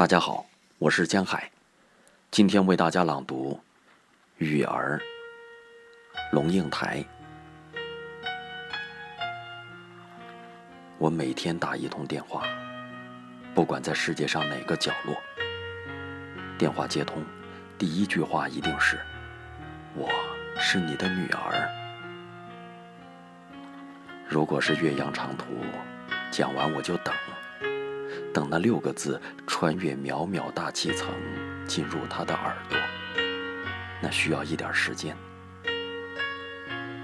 [0.00, 0.46] 大家好，
[0.78, 1.50] 我是江海，
[2.30, 3.60] 今天为大家朗读
[4.42, 4.98] 《雨儿》。
[6.34, 7.04] 龙应台。
[10.96, 12.46] 我每天打一通电话，
[13.54, 15.14] 不管在世界上哪个角落，
[16.56, 17.22] 电话接通，
[17.76, 18.98] 第一句话一定是
[19.94, 20.08] ：“我
[20.58, 21.68] 是你的女儿。”
[24.26, 25.44] 如果是岳阳长途，
[26.30, 27.14] 讲完我就等。
[28.32, 31.08] 等那六个字穿越渺渺大气层，
[31.66, 32.78] 进入他的耳朵，
[34.00, 35.16] 那需要一点时间。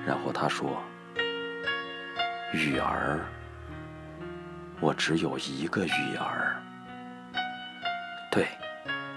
[0.06, 0.80] 然后他说
[2.54, 3.26] ：“雨儿，
[4.80, 6.62] 我只有一个雨儿，
[8.30, 8.46] 对，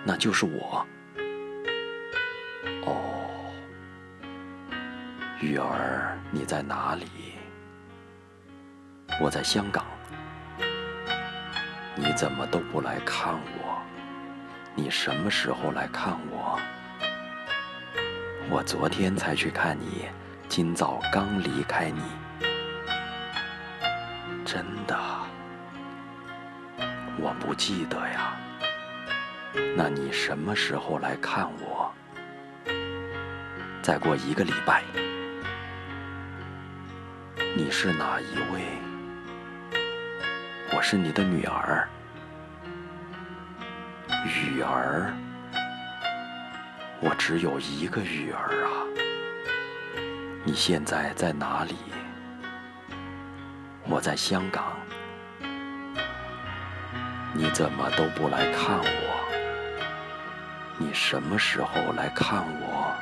[0.03, 0.83] 那就是我。
[2.87, 3.53] 哦，
[5.39, 7.05] 雨儿，你在哪里？
[9.21, 9.85] 我在香港。”
[11.99, 13.77] 你怎么都不来看我？
[14.73, 16.57] 你什么时候来看我？
[18.49, 20.05] 我昨天才去看你，
[20.47, 22.01] 今早刚离开你。
[24.45, 24.97] 真的？
[27.17, 28.37] 我不记得呀。
[29.75, 31.91] 那你什么时候来看我？
[33.81, 34.83] 再过一个礼拜。
[37.57, 38.61] 你是哪一位？
[40.71, 41.89] 我是你的女儿，
[44.25, 45.13] 雨儿。
[46.99, 48.83] 我只有一个雨儿啊！
[50.43, 51.75] 你现在在哪里？
[53.83, 54.77] 我在香港。
[57.33, 59.15] 你怎么都不来看我？
[60.77, 62.93] 你什么时候来看我？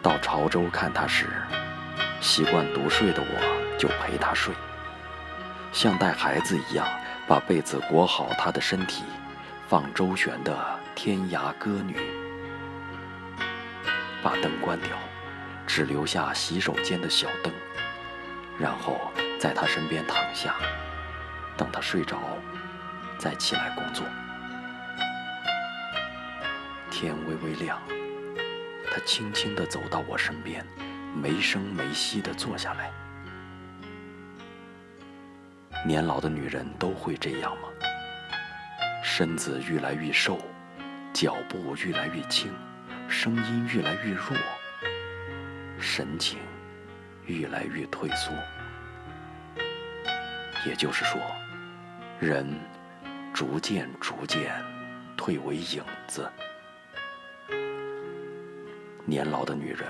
[0.00, 1.26] 到潮州看他时。
[2.20, 4.54] 习惯独睡的我，就陪他睡，
[5.72, 6.86] 像带孩子一样，
[7.26, 9.04] 把被子裹好他的身体，
[9.68, 10.54] 放周旋的
[10.94, 11.96] 天涯歌女，
[14.22, 14.90] 把灯关掉，
[15.66, 17.52] 只留下洗手间的小灯，
[18.58, 20.54] 然后在他身边躺下，
[21.56, 22.18] 等他睡着，
[23.18, 24.04] 再起来工作。
[26.90, 27.80] 天微微亮，
[28.90, 30.64] 他轻轻地走到我身边。
[31.14, 32.90] 没声没息地坐下来。
[35.84, 37.68] 年老的女人都会这样吗？
[39.02, 40.38] 身子越来越瘦，
[41.12, 42.52] 脚步越来越轻，
[43.08, 44.36] 声音越来越弱，
[45.80, 46.38] 神情
[47.26, 48.32] 越来越退缩。
[50.64, 51.20] 也就是说，
[52.20, 52.46] 人
[53.34, 54.52] 逐渐逐渐
[55.16, 56.30] 退为影子。
[59.04, 59.86] 年老的女人。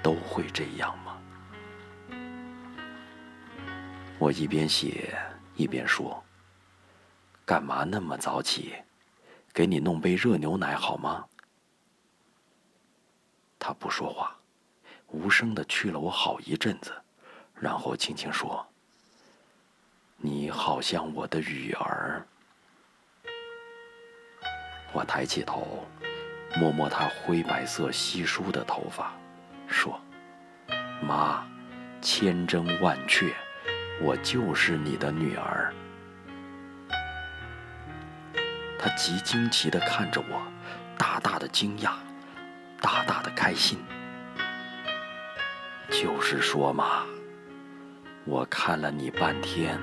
[0.00, 1.17] 都会这样吗？
[4.18, 5.16] 我一边写
[5.54, 6.22] 一边说
[7.46, 8.74] ：“干嘛那么早起？
[9.52, 11.24] 给你弄杯热牛奶好吗？”
[13.60, 14.36] 他不说话，
[15.06, 16.92] 无声的去了我好一阵子，
[17.54, 18.66] 然后轻轻说
[20.18, 22.26] ：“你好像我的雨儿。”
[24.92, 25.86] 我抬起头，
[26.56, 29.12] 摸摸他灰白色稀疏的头发。
[29.68, 30.00] 说
[31.06, 31.46] ：“妈，
[32.00, 33.32] 千真万确，
[34.00, 35.72] 我就是你的女儿。”
[38.78, 40.40] 他极惊奇地看着我，
[40.96, 41.92] 大大的惊讶，
[42.80, 43.78] 大大的开心。
[45.90, 47.04] 就是说嘛，
[48.24, 49.78] 我看了你半天，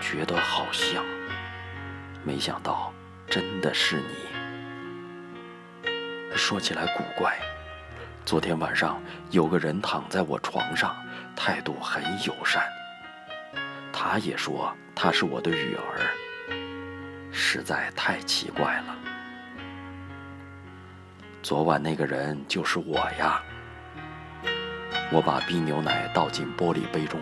[0.00, 1.04] 觉得好像，
[2.22, 2.92] 没想到
[3.26, 4.14] 真的是你。
[6.36, 7.36] 说起来古怪。
[8.24, 10.94] 昨天晚上有个人躺在我床上，
[11.34, 12.62] 态度很友善。
[13.96, 16.02] 他也说他是我的雨儿，
[17.32, 18.96] 实在太奇怪了。
[21.44, 23.40] 昨晚那个人就是我呀。
[25.12, 27.20] 我把冰牛奶倒进玻璃杯中，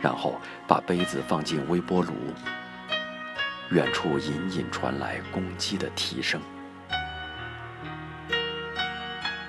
[0.00, 2.14] 然后把杯子放进微波炉。
[3.70, 6.40] 远处隐隐传来公鸡的啼声。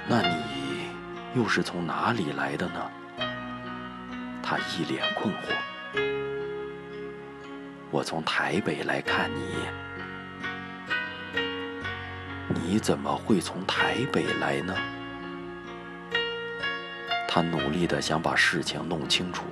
[0.08, 0.90] 那你？
[1.36, 2.92] 又是从哪里来的呢？
[4.42, 5.54] 他一脸困惑。
[7.92, 9.68] 我从台北来看你，
[12.54, 14.76] 你怎么会从台北来呢？
[17.28, 19.46] 他努力的想把事情弄清楚，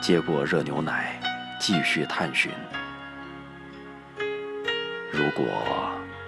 [0.00, 1.20] 接过热牛奶，
[1.60, 2.52] 继续探寻。
[5.10, 5.44] 如果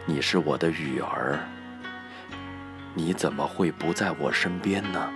[0.05, 1.39] 你是我的雨儿。
[2.93, 5.09] 你怎么会不在我身边呢？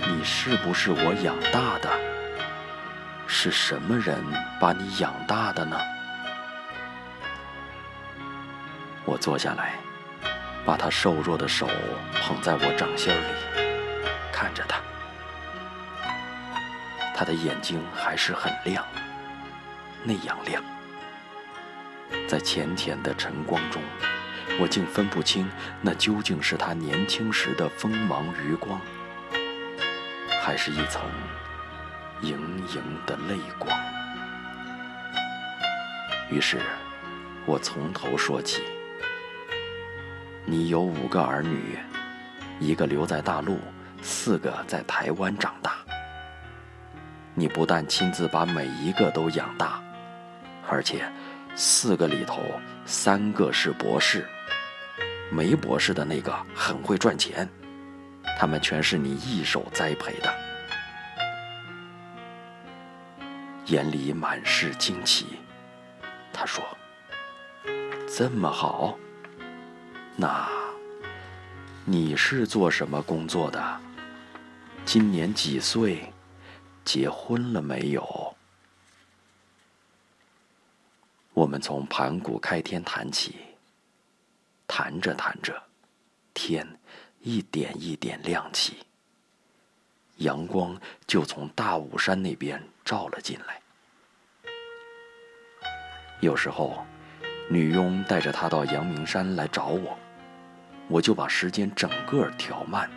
[0.00, 2.17] 你是不是我养大的？
[3.30, 4.24] 是什么人
[4.58, 5.78] 把你养大的呢？
[9.04, 9.74] 我坐下来，
[10.64, 11.68] 把他瘦弱的手
[12.22, 13.18] 捧在我掌心里，
[14.32, 14.80] 看着他。
[17.14, 18.84] 他的眼睛还是很亮，
[20.02, 20.62] 那样亮。
[22.26, 23.82] 在浅浅的晨光中，
[24.58, 25.50] 我竟分不清
[25.82, 28.80] 那究竟是他年轻时的锋芒余光，
[30.42, 31.02] 还是一层
[32.22, 32.36] 盈
[32.74, 33.70] 盈的泪光。
[36.30, 36.58] 于是，
[37.46, 38.62] 我从头说起。
[40.44, 41.78] 你有五个儿女，
[42.58, 43.58] 一个留在大陆，
[44.02, 45.76] 四个在台湾长大。
[47.34, 49.80] 你不但亲自把每一个都养大，
[50.68, 51.04] 而且
[51.54, 52.42] 四个里头
[52.84, 54.26] 三个是博士，
[55.30, 57.48] 没博士的那个很会赚钱，
[58.38, 60.47] 他们全是你一手栽培的。
[63.68, 65.26] 眼里满是惊奇，
[66.32, 66.64] 他说
[68.08, 68.98] ：“这么好。”
[70.16, 70.48] 那
[71.84, 73.80] 你是做什么工作的？
[74.86, 76.10] 今年几岁？
[76.82, 78.34] 结婚了没有？
[81.34, 83.36] 我们从盘古开天谈起，
[84.66, 85.62] 谈着谈着，
[86.32, 86.66] 天
[87.20, 88.78] 一点一点亮起，
[90.18, 93.60] 阳光就从大武山那边照了进来。
[96.20, 96.84] 有时候，
[97.48, 99.98] 女佣带着他到阳明山来找我。
[100.88, 102.90] 我就把时间整个调慢，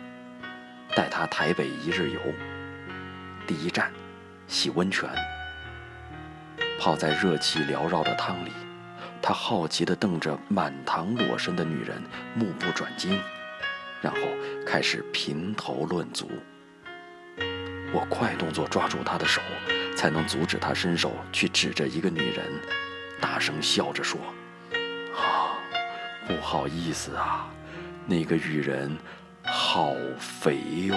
[0.96, 2.20] 带他台北一日游。
[3.46, 3.92] 第一站，
[4.48, 5.08] 洗温泉。
[6.80, 8.50] 泡在热气缭绕的汤里，
[9.20, 12.02] 他好奇地瞪着满堂裸身的女人，
[12.34, 13.20] 目不转睛，
[14.00, 14.20] 然后
[14.66, 16.28] 开始评头论足。
[17.92, 19.40] 我快动作抓住他的手，
[19.94, 22.50] 才能阻止他伸手去指着一个女人，
[23.20, 24.18] 大声笑着说
[25.14, 25.54] ：“啊，
[26.26, 27.48] 不好意思啊。”
[28.04, 28.96] 那个女人
[29.44, 30.96] 好肥哟。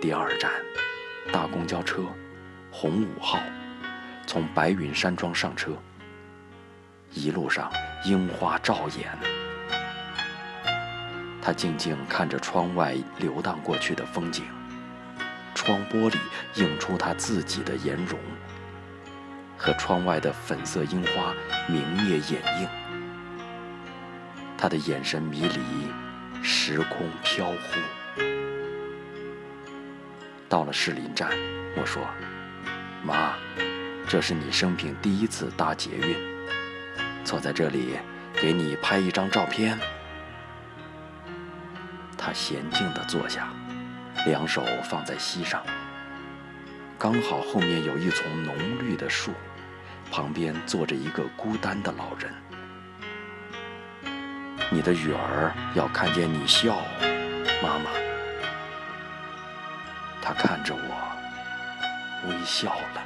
[0.00, 0.50] 第二站，
[1.30, 2.02] 大公交车，
[2.70, 3.38] 红五号，
[4.26, 5.72] 从白云山庄上车。
[7.12, 7.70] 一路上
[8.04, 9.12] 樱花照眼，
[11.44, 14.44] 他静静看着窗外流荡过去的风景，
[15.56, 16.16] 窗玻璃
[16.54, 18.16] 映出他自己的颜容，
[19.58, 21.34] 和窗外的粉色樱花
[21.66, 22.68] 明灭掩映。
[24.56, 28.22] 他的眼神迷离，时空飘忽。
[30.48, 31.28] 到了士林站，
[31.76, 32.06] 我说
[33.02, 33.32] ：“妈，
[34.06, 36.16] 这是你生平第一次搭捷运，
[37.24, 37.98] 坐在这里，
[38.34, 39.76] 给你拍一张照片。”
[42.24, 43.48] 他娴静地坐下，
[44.26, 45.60] 两手放在膝上，
[46.96, 49.32] 刚好后面有一丛浓绿的树，
[50.08, 52.32] 旁边坐着一个孤单的老人。
[54.70, 56.78] 你的女儿要看见你笑，
[57.60, 57.90] 妈妈。
[60.22, 63.02] 她看着我，微笑了。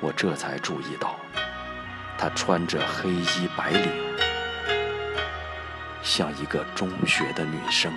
[0.00, 1.14] 我这才注意到，
[2.18, 4.09] 她穿着黑衣白领，
[6.20, 7.90] 像一个中学的女生。